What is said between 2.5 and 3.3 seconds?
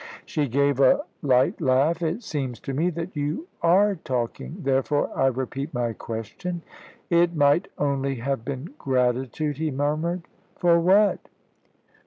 to me that